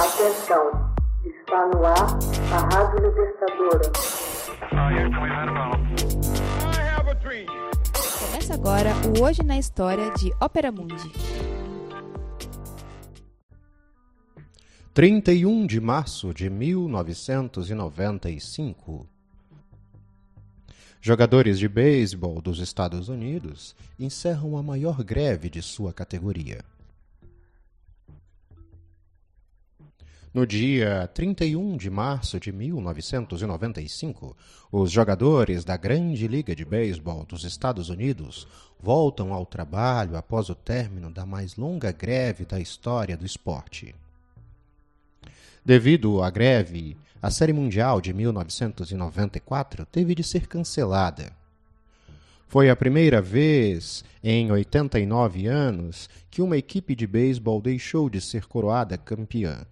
Atenção, 0.00 0.64
está 1.26 1.66
no 1.66 1.84
ar 1.84 2.18
a 2.54 2.58
Rádio 2.74 3.06
Libertadora. 3.06 3.92
Começa 8.18 8.54
agora 8.54 8.94
o 9.06 9.20
Hoje 9.22 9.42
na 9.42 9.58
História 9.58 10.10
de 10.14 10.32
Ópera 10.40 10.72
Mundi. 10.72 11.12
31 14.94 15.66
de 15.66 15.78
março 15.78 16.32
de 16.32 16.48
1995. 16.48 19.06
Jogadores 20.98 21.58
de 21.58 21.68
beisebol 21.68 22.40
dos 22.40 22.58
Estados 22.58 23.10
Unidos 23.10 23.76
encerram 23.98 24.56
a 24.56 24.62
maior 24.62 25.04
greve 25.04 25.50
de 25.50 25.60
sua 25.60 25.92
categoria. 25.92 26.64
No 30.32 30.46
dia 30.46 31.10
31 31.12 31.76
de 31.76 31.90
março 31.90 32.38
de 32.38 32.52
1995, 32.52 34.36
os 34.70 34.88
jogadores 34.92 35.64
da 35.64 35.76
Grande 35.76 36.28
Liga 36.28 36.54
de 36.54 36.64
Beisebol 36.64 37.24
dos 37.24 37.42
Estados 37.42 37.88
Unidos 37.88 38.46
voltam 38.78 39.34
ao 39.34 39.44
trabalho 39.44 40.16
após 40.16 40.48
o 40.48 40.54
término 40.54 41.10
da 41.10 41.26
mais 41.26 41.56
longa 41.56 41.90
greve 41.90 42.44
da 42.44 42.60
história 42.60 43.16
do 43.16 43.26
esporte. 43.26 43.92
Devido 45.64 46.22
à 46.22 46.30
greve, 46.30 46.96
a 47.20 47.28
Série 47.28 47.52
Mundial 47.52 48.00
de 48.00 48.12
1994 48.12 49.84
teve 49.84 50.14
de 50.14 50.22
ser 50.22 50.46
cancelada. 50.46 51.32
Foi 52.46 52.70
a 52.70 52.76
primeira 52.76 53.20
vez 53.20 54.04
em 54.22 54.52
89 54.52 55.48
anos 55.48 56.08
que 56.30 56.40
uma 56.40 56.56
equipe 56.56 56.94
de 56.94 57.04
beisebol 57.04 57.60
deixou 57.60 58.08
de 58.08 58.20
ser 58.20 58.46
coroada 58.46 58.96
campeã. 58.96 59.66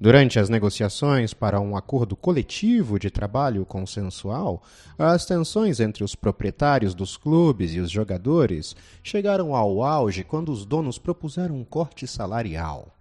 Durante 0.00 0.38
as 0.38 0.48
negociações 0.48 1.32
para 1.32 1.60
um 1.60 1.76
acordo 1.76 2.14
coletivo 2.14 2.98
de 2.98 3.10
trabalho 3.10 3.64
consensual, 3.64 4.62
as 4.98 5.24
tensões 5.24 5.80
entre 5.80 6.04
os 6.04 6.14
proprietários 6.14 6.94
dos 6.94 7.16
clubes 7.16 7.72
e 7.74 7.80
os 7.80 7.90
jogadores 7.90 8.76
chegaram 9.02 9.54
ao 9.54 9.82
auge 9.82 10.22
quando 10.22 10.52
os 10.52 10.66
donos 10.66 10.98
propuseram 10.98 11.56
um 11.56 11.64
corte 11.64 12.06
salarial. 12.06 12.92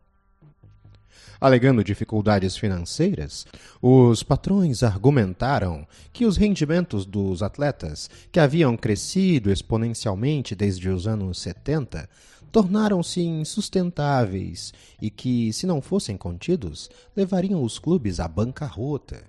Alegando 1.39 1.83
dificuldades 1.83 2.55
financeiras, 2.55 3.45
os 3.81 4.23
patrões 4.23 4.83
argumentaram 4.83 5.85
que 6.13 6.25
os 6.25 6.37
rendimentos 6.37 7.05
dos 7.05 7.43
atletas, 7.43 8.09
que 8.31 8.39
haviam 8.39 8.77
crescido 8.77 9.51
exponencialmente 9.51 10.55
desde 10.55 10.89
os 10.89 11.05
anos 11.05 11.39
70, 11.39 12.09
tornaram-se 12.55 13.19
insustentáveis 13.19 14.73
e 15.01 15.09
que, 15.09 15.51
se 15.51 15.67
não 15.67 15.81
fossem 15.81 16.15
contidos, 16.15 16.89
levariam 17.13 17.61
os 17.61 17.77
clubes 17.77 18.17
à 18.17 18.29
bancarrota. 18.29 19.25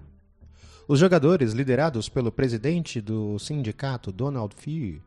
Os 0.87 1.01
jogadores, 1.01 1.53
liderados 1.53 2.09
pelo 2.09 2.31
presidente 2.31 3.01
do 3.01 3.37
sindicato 3.41 4.13
Donald 4.13 4.55
Few, 4.55 5.01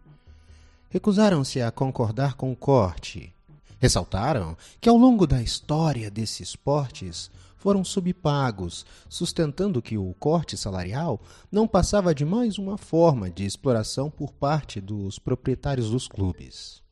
recusaram-se 0.89 1.61
a 1.61 1.71
concordar 1.71 2.33
com 2.33 2.51
o 2.51 2.57
corte. 2.57 3.33
Ressaltaram 3.79 4.57
que, 4.81 4.89
ao 4.89 4.97
longo 4.97 5.25
da 5.25 5.41
história 5.41 6.11
desses 6.11 6.49
esportes, 6.49 7.31
foram 7.55 7.85
subpagos, 7.85 8.85
sustentando 9.07 9.81
que 9.81 9.97
o 9.97 10.13
corte 10.19 10.57
salarial 10.57 11.21
não 11.49 11.65
passava 11.65 12.13
de 12.13 12.25
mais 12.25 12.57
uma 12.57 12.77
forma 12.77 13.29
de 13.29 13.45
exploração 13.45 14.09
por 14.11 14.33
parte 14.33 14.81
dos 14.81 15.17
proprietários 15.17 15.89
dos 15.89 16.05
clubes. 16.05 16.88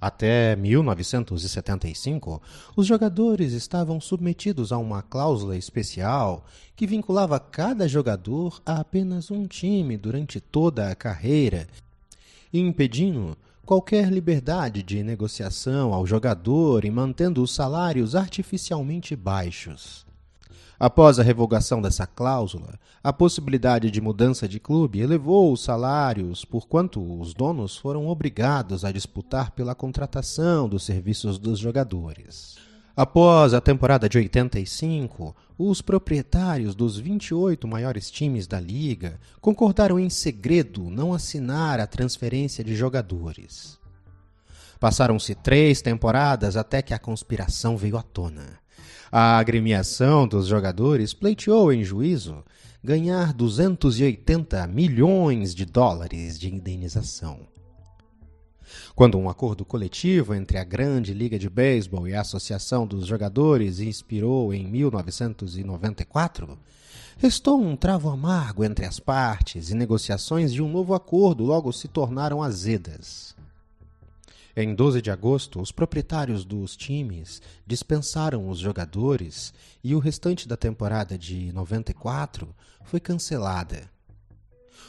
Até 0.00 0.54
1975, 0.56 2.42
os 2.76 2.86
jogadores 2.86 3.52
estavam 3.52 4.00
submetidos 4.00 4.70
a 4.70 4.78
uma 4.78 5.02
cláusula 5.02 5.56
especial 5.56 6.44
que 6.74 6.86
vinculava 6.86 7.40
cada 7.40 7.88
jogador 7.88 8.60
a 8.66 8.80
apenas 8.80 9.30
um 9.30 9.46
time 9.46 9.96
durante 9.96 10.38
toda 10.38 10.90
a 10.90 10.94
carreira, 10.94 11.66
impedindo 12.52 13.36
qualquer 13.64 14.12
liberdade 14.12 14.82
de 14.82 15.02
negociação 15.02 15.92
ao 15.94 16.06
jogador 16.06 16.84
e 16.84 16.90
mantendo 16.90 17.42
os 17.42 17.54
salários 17.54 18.14
artificialmente 18.14 19.16
baixos. 19.16 20.06
Após 20.78 21.18
a 21.18 21.22
revogação 21.22 21.80
dessa 21.80 22.06
cláusula, 22.06 22.78
a 23.02 23.10
possibilidade 23.10 23.90
de 23.90 24.00
mudança 24.00 24.46
de 24.46 24.60
clube 24.60 25.00
elevou 25.00 25.50
os 25.50 25.64
salários, 25.64 26.44
porquanto 26.44 27.00
os 27.18 27.32
donos 27.32 27.78
foram 27.78 28.08
obrigados 28.08 28.84
a 28.84 28.92
disputar 28.92 29.52
pela 29.52 29.74
contratação 29.74 30.68
dos 30.68 30.84
serviços 30.84 31.38
dos 31.38 31.58
jogadores. 31.58 32.56
Após 32.94 33.54
a 33.54 33.60
temporada 33.60 34.06
de 34.08 34.18
85, 34.18 35.34
os 35.58 35.80
proprietários 35.80 36.74
dos 36.74 36.98
28 36.98 37.66
maiores 37.66 38.10
times 38.10 38.46
da 38.46 38.60
liga 38.60 39.18
concordaram 39.40 39.98
em 39.98 40.10
segredo 40.10 40.90
não 40.90 41.14
assinar 41.14 41.80
a 41.80 41.86
transferência 41.86 42.62
de 42.62 42.74
jogadores. 42.74 43.78
Passaram-se 44.78 45.34
três 45.34 45.80
temporadas 45.80 46.54
até 46.54 46.82
que 46.82 46.92
a 46.92 46.98
conspiração 46.98 47.78
veio 47.78 47.96
à 47.96 48.02
tona. 48.02 48.65
A 49.10 49.38
agremiação 49.38 50.26
dos 50.26 50.46
jogadores 50.48 51.14
pleiteou 51.14 51.72
em 51.72 51.84
juízo 51.84 52.44
ganhar 52.82 53.32
280 53.32 54.66
milhões 54.66 55.54
de 55.54 55.64
dólares 55.64 56.38
de 56.38 56.52
indenização. 56.52 57.40
Quando 58.96 59.16
um 59.16 59.28
acordo 59.28 59.64
coletivo 59.64 60.34
entre 60.34 60.58
a 60.58 60.64
Grande 60.64 61.14
Liga 61.14 61.38
de 61.38 61.48
Beisebol 61.48 62.08
e 62.08 62.14
a 62.14 62.22
Associação 62.22 62.84
dos 62.86 63.06
Jogadores 63.06 63.78
inspirou 63.78 64.52
em 64.52 64.66
1994, 64.66 66.58
restou 67.16 67.60
um 67.60 67.76
travo 67.76 68.08
amargo 68.08 68.64
entre 68.64 68.84
as 68.84 68.98
partes 68.98 69.70
e 69.70 69.74
negociações 69.74 70.52
de 70.52 70.60
um 70.62 70.68
novo 70.68 70.94
acordo 70.94 71.44
logo 71.44 71.72
se 71.72 71.86
tornaram 71.86 72.42
azedas. 72.42 73.35
Em 74.58 74.74
12 74.74 75.02
de 75.02 75.10
agosto, 75.10 75.60
os 75.60 75.70
proprietários 75.70 76.42
dos 76.42 76.74
times 76.74 77.42
dispensaram 77.66 78.48
os 78.48 78.58
jogadores 78.58 79.52
e 79.84 79.94
o 79.94 79.98
restante 79.98 80.48
da 80.48 80.56
temporada 80.56 81.18
de 81.18 81.52
94 81.52 82.48
foi 82.82 82.98
cancelada. 82.98 83.90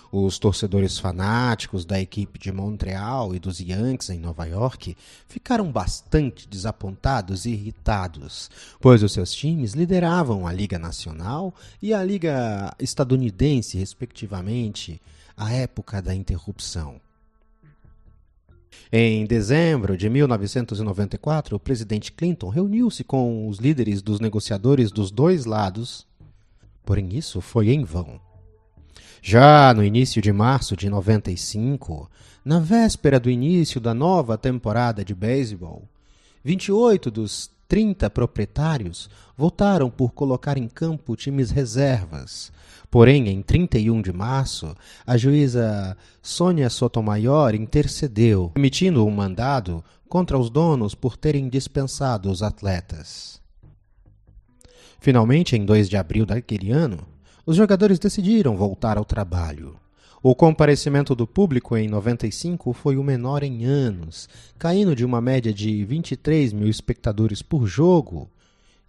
Os 0.10 0.40
torcedores 0.40 0.98
fanáticos 0.98 1.84
da 1.84 2.00
equipe 2.00 2.40
de 2.40 2.50
Montreal 2.50 3.36
e 3.36 3.40
dos 3.40 3.60
Yankees 3.60 4.10
em 4.10 4.20
Nova 4.20 4.46
York 4.46 4.96
ficaram 5.28 5.70
bastante 5.70 6.48
desapontados 6.48 7.46
e 7.46 7.50
irritados, 7.50 8.50
pois 8.80 9.04
os 9.04 9.12
seus 9.12 9.34
times 9.34 9.74
lideravam 9.74 10.48
a 10.48 10.54
Liga 10.54 10.80
Nacional 10.80 11.54
e 11.82 11.94
a 11.94 12.02
Liga 12.02 12.74
Estadunidense, 12.80 13.78
respectivamente, 13.78 15.02
à 15.36 15.52
época 15.52 16.02
da 16.02 16.16
interrupção. 16.16 17.02
Em 18.92 19.26
dezembro 19.26 19.98
de 19.98 20.10
1994, 20.10 21.56
o 21.56 21.60
presidente 21.60 22.12
Clinton 22.12 22.50
reuniu-se 22.50 23.04
com 23.04 23.48
os 23.48 23.58
líderes 23.58 24.02
dos 24.02 24.20
negociadores 24.20 24.92
dos 24.92 25.12
dois 25.12 25.46
lados, 25.46 26.08
porém 26.86 27.16
isso 27.18 27.42
foi 27.42 27.70
em 27.70 27.84
vão. 27.84 28.20
Já 29.22 29.74
no 29.74 29.84
início 29.84 30.22
de 30.22 30.32
março 30.32 30.76
de 30.76 30.90
95, 30.90 32.10
na 32.46 32.60
véspera 32.60 33.20
do 33.20 33.30
início 33.30 33.82
da 33.82 33.94
nova 33.94 34.38
temporada 34.38 35.04
de 35.04 35.14
beisebol, 35.14 35.84
28 36.44 37.12
dos 37.12 37.52
30 37.68 38.10
proprietários 38.10 39.10
votaram 39.36 39.90
por 39.90 40.14
colocar 40.14 40.58
em 40.58 40.68
campo 40.68 41.16
times 41.16 41.52
reservas. 41.52 42.52
Porém, 42.90 43.28
em 43.28 43.42
31 43.42 44.02
de 44.02 44.14
março, 44.14 44.74
a 45.06 45.18
juíza 45.18 45.98
Sônia 46.22 46.70
Sotomayor 46.70 47.54
intercedeu, 47.54 48.52
emitindo 48.56 49.06
um 49.06 49.12
mandado 49.12 49.84
contra 50.08 50.38
os 50.38 50.50
donos 50.50 50.96
por 50.96 51.18
terem 51.18 51.50
dispensado 51.50 52.32
os 52.32 52.42
atletas. 52.42 53.42
Finalmente, 55.00 55.56
em 55.56 55.66
2 55.66 55.90
de 55.90 55.98
abril 55.98 56.26
daquele 56.26 56.72
ano, 56.72 57.06
os 57.46 57.56
jogadores 57.56 58.00
decidiram 58.00 58.56
voltar 58.56 58.98
ao 58.98 59.06
trabalho. 59.06 59.78
O 60.30 60.36
comparecimento 60.36 61.16
do 61.16 61.26
público 61.26 61.78
em 61.78 61.88
95 61.88 62.74
foi 62.74 62.98
o 62.98 63.02
menor 63.02 63.44
em 63.44 63.64
anos, 63.64 64.28
caindo 64.60 64.94
de 64.94 65.06
uma 65.06 65.22
média 65.22 65.54
de 65.54 65.86
23 65.86 66.52
mil 66.52 66.68
espectadores 66.68 67.42
por 67.42 67.66
jogo, 67.66 68.30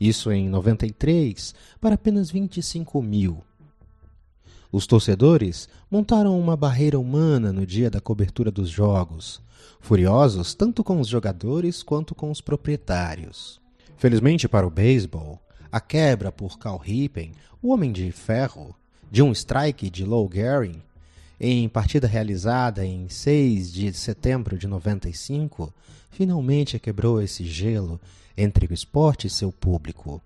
isso 0.00 0.32
em 0.32 0.48
93, 0.48 1.54
para 1.80 1.94
apenas 1.94 2.28
25 2.28 3.00
mil. 3.00 3.38
Os 4.72 4.84
torcedores 4.84 5.68
montaram 5.88 6.36
uma 6.40 6.56
barreira 6.56 6.98
humana 6.98 7.52
no 7.52 7.64
dia 7.64 7.88
da 7.88 8.00
cobertura 8.00 8.50
dos 8.50 8.68
jogos, 8.68 9.40
furiosos 9.78 10.54
tanto 10.54 10.82
com 10.82 10.98
os 10.98 11.06
jogadores 11.06 11.84
quanto 11.84 12.16
com 12.16 12.32
os 12.32 12.40
proprietários. 12.40 13.60
Felizmente 13.96 14.48
para 14.48 14.66
o 14.66 14.70
beisebol, 14.70 15.40
a 15.70 15.80
quebra 15.80 16.32
por 16.32 16.58
Cal 16.58 16.78
Ripken, 16.78 17.30
o 17.62 17.72
Homem 17.72 17.92
de 17.92 18.10
Ferro, 18.10 18.74
de 19.08 19.22
um 19.22 19.30
strike 19.30 19.88
de 19.88 20.04
Lou 20.04 20.28
Gehrig, 20.28 20.82
em 21.40 21.68
partida 21.68 22.06
realizada 22.06 22.84
em 22.84 23.08
6 23.08 23.72
de 23.72 23.92
setembro 23.92 24.58
de 24.58 24.66
95, 24.66 25.72
finalmente 26.10 26.78
quebrou 26.78 27.22
esse 27.22 27.44
gelo 27.44 28.00
entre 28.36 28.66
o 28.66 28.74
esporte 28.74 29.26
e 29.26 29.30
seu 29.30 29.52
público. 29.52 30.20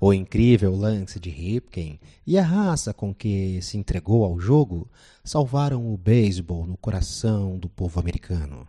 O 0.00 0.12
incrível 0.12 0.74
lance 0.74 1.20
de 1.20 1.30
Ripken 1.30 2.00
e 2.26 2.38
a 2.38 2.42
raça 2.42 2.92
com 2.92 3.14
que 3.14 3.60
se 3.62 3.76
entregou 3.76 4.24
ao 4.24 4.40
jogo 4.40 4.88
salvaram 5.22 5.92
o 5.92 5.96
beisebol 5.96 6.66
no 6.66 6.76
coração 6.76 7.58
do 7.58 7.68
povo 7.68 8.00
americano. 8.00 8.66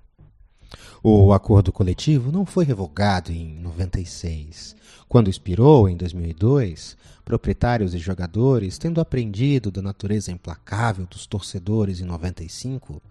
O 1.04 1.31
acordo 1.31 1.72
coletivo 1.72 2.31
não 2.31 2.46
foi 2.46 2.66
revogado 2.66 3.31
em 3.31 3.60
96. 3.60 4.75
Quando 5.08 5.30
expirou 5.30 5.88
em 5.88 5.96
2002, 5.96 6.98
proprietários 7.24 7.94
e 7.94 7.98
jogadores, 7.98 8.78
tendo 8.78 9.00
aprendido 9.00 9.72
da 9.72 9.81
natureza 9.81 10.31
implacável 10.31 11.06
dos 11.06 11.25
torcedores 11.25 12.02
em 12.02 12.06
95, 12.06 13.02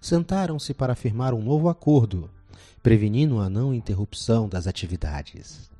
sentaram-se 0.00 0.72
para 0.72 0.94
firmar 0.94 1.34
um 1.34 1.42
novo 1.42 1.68
acordo, 1.68 2.30
prevenindo 2.82 3.38
a 3.38 3.50
não 3.50 3.74
interrupção 3.74 4.48
das 4.48 4.66
atividades. 4.66 5.70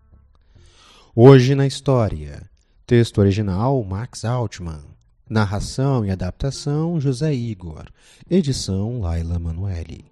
Hoje 1.14 1.54
na 1.54 1.66
história. 1.66 2.48
Texto 2.86 3.18
original 3.18 3.82
Max 3.84 4.24
Altman. 4.24 4.80
Narração 5.28 6.04
e 6.04 6.10
adaptação 6.10 7.00
José 7.00 7.32
Igor. 7.32 7.86
Edição 8.28 9.00
Laila 9.00 9.38
Manuelle. 9.38 10.11